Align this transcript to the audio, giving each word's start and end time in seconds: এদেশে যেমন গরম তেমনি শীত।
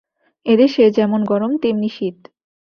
এদেশে 0.45 0.83
যেমন 0.89 1.21
গরম 1.23 1.51
তেমনি 1.57 1.89
শীত। 1.89 2.17